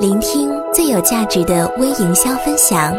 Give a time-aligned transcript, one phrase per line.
[0.00, 2.96] 聆听最有价值的微营销分享，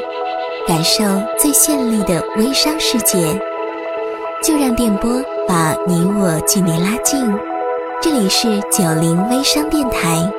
[0.68, 1.02] 感受
[1.38, 3.18] 最绚丽的微商世界，
[4.44, 5.10] 就让电波
[5.48, 7.26] 把你我距离拉近。
[8.02, 10.30] 这里是九零微商电台，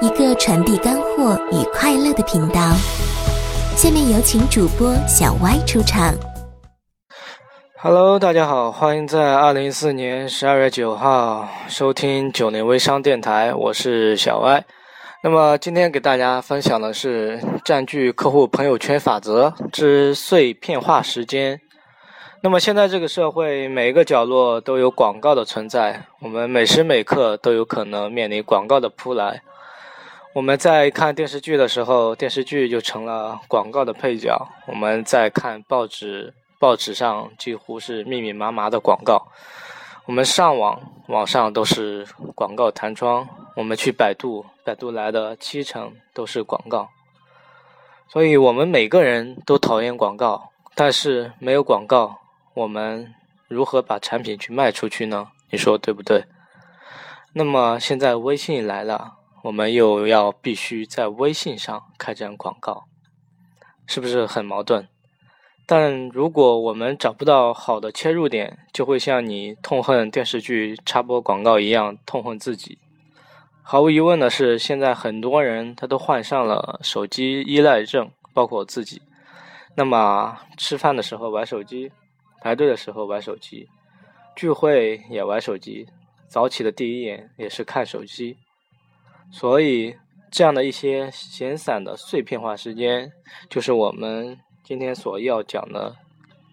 [0.00, 2.70] 一个传递干货与快乐的频道。
[3.76, 6.14] 下面有请主播小歪出场。
[7.82, 14.64] Hello，大家好，欢迎在二零一四年十二月九号收听九零微商电台，我是小歪。
[15.24, 21.60] 那么今天给大家分享的是占据客户朋友圈法则之碎片化时间。
[22.40, 29.42] 那么现在这个社会，每一个角落都有广告的存在，我们每时每刻都有可能面临广告的扑来。
[30.34, 39.28] 我们在看电视剧的时候，电视剧就成了广告的配角；我们在看报纸，报纸上几乎是密密麻麻的广告。
[40.06, 42.04] 我们上网，网上都是
[42.34, 43.24] 广告弹窗；
[43.54, 46.88] 我们去百度，百度来的七成都是广告。
[48.08, 52.18] 所以，我们每个人都讨厌广告，但是没有广告，
[52.54, 53.14] 我们
[53.48, 55.28] 如何把产品去卖出去呢？
[55.50, 56.24] 你说对不对？
[57.34, 62.84] 那么现在微信来了，我们又要必须在微信上开展广告，
[63.86, 64.88] 是不是很矛盾？
[65.66, 72.78] 但如果我们找不到好的切入点，就会像你痛恨电视剧插播广告一样痛恨自己。
[73.62, 79.00] 毫无疑问的是，现在很多人他都患上了手机依赖症，包括我自己。
[79.74, 81.90] 那么吃饭的时候玩手机，
[82.40, 83.68] 排队的时候玩手机，
[84.36, 85.86] 聚会也玩手机，
[86.28, 88.36] 早起的第一眼也是看手机。
[89.30, 89.96] 所以，
[90.30, 93.12] 这样的一些闲散的碎片化时间，
[93.48, 94.38] 就是我们。
[94.64, 95.96] 今天所要讲的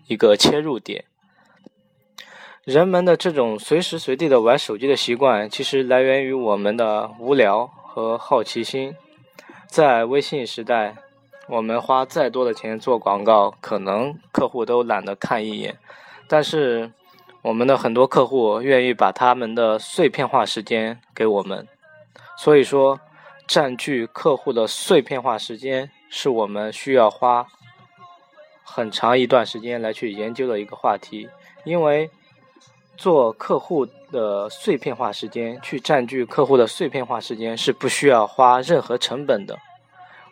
[0.08, 1.06] 一个切入点，
[2.70, 8.96] 人们的这种随时随地的玩手机的习惯，其实来源于我们的无聊和好奇心。
[9.66, 10.96] 在微信时代，
[11.48, 15.76] 我们花再多的钱做广告，可能客户都懒得看一眼。
[16.28, 16.92] 但是，
[17.42, 21.68] 我们的很多客户愿意把他们的碎片化时间给我们。
[22.38, 23.00] 所以说，
[23.48, 27.48] 占据客户的碎片化时间，是我们需要花。
[28.64, 31.28] 很长一段时间来去研究的一个话题，
[31.64, 32.12] 因为
[33.00, 39.58] 做客户的碎片化时间，去占据客户的碎片化时间是不需要花任何成本的。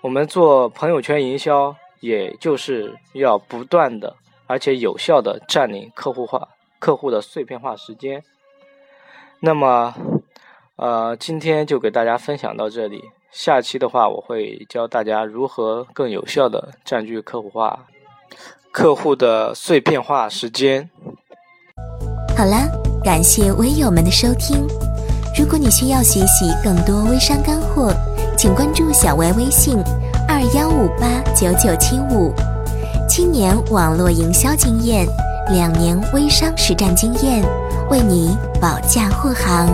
[0.01, 4.13] 我们做朋友圈营销，也就是要不断的
[4.47, 6.45] 而且有效的占领客户化
[6.77, 8.21] 客户的碎片化时间。
[9.39, 9.95] 那么，
[10.75, 13.01] 呃，今天就给大家分享到这里，
[13.31, 17.87] 下期的话我会教大家如何更有效的占据客户化。
[18.73, 20.89] 客户的碎片化时间。
[22.37, 22.69] 好啦，
[23.03, 24.63] 感谢微友们的收听。
[25.35, 27.91] 如果你需要学习更多微商干货，
[28.37, 29.75] 请关注小歪微信
[30.27, 32.31] 二幺五八九九七五。
[33.09, 35.07] 七年网络营销经验，
[35.49, 37.43] 两年微商实战经验，
[37.89, 39.67] 为你保驾护航。